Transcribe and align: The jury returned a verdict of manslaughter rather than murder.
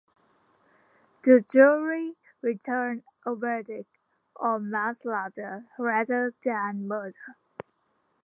The 1.23 1.41
jury 1.41 2.15
returned 2.41 3.03
a 3.23 3.35
verdict 3.35 3.99
of 4.35 4.63
manslaughter 4.63 5.65
rather 5.77 6.33
than 6.43 6.87
murder. 6.87 7.37